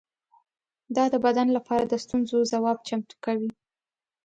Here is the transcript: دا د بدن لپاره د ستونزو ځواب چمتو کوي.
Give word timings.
دا 0.95 1.03
د 1.13 1.15
بدن 1.25 1.47
لپاره 1.57 1.83
د 1.87 1.93
ستونزو 2.03 2.37
ځواب 2.51 2.77
چمتو 2.87 3.15
کوي. 3.25 3.51